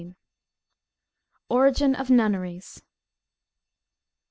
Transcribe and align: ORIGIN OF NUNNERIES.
ORIGIN 1.51 1.93
OF 1.93 2.09
NUNNERIES. 2.09 2.81